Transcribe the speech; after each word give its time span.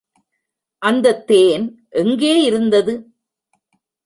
அந்தத் 0.81 1.27
தேன் 1.27 1.65
எங்கே 1.89 2.43
இருந்தது? 2.43 2.93